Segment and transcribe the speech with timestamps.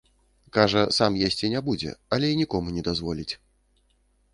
[0.55, 3.31] Кажа, сам есці не будзе, але і нікому не дазволіць.